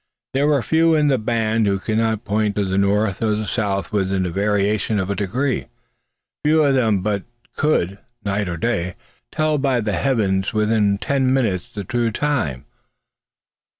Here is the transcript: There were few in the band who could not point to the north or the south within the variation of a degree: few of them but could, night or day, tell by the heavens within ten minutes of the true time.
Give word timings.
There 0.33 0.47
were 0.47 0.63
few 0.63 0.95
in 0.95 1.09
the 1.09 1.19
band 1.19 1.67
who 1.67 1.77
could 1.77 1.99
not 1.99 2.25
point 2.25 2.55
to 2.55 2.65
the 2.65 2.75
north 2.79 3.23
or 3.23 3.35
the 3.35 3.45
south 3.45 3.91
within 3.91 4.23
the 4.23 4.31
variation 4.31 4.97
of 4.97 5.11
a 5.11 5.15
degree: 5.15 5.67
few 6.43 6.63
of 6.63 6.73
them 6.73 7.03
but 7.03 7.23
could, 7.55 7.99
night 8.25 8.49
or 8.49 8.57
day, 8.57 8.95
tell 9.31 9.59
by 9.59 9.79
the 9.79 9.93
heavens 9.93 10.53
within 10.55 10.97
ten 10.97 11.31
minutes 11.31 11.67
of 11.67 11.73
the 11.75 11.83
true 11.83 12.09
time. 12.09 12.65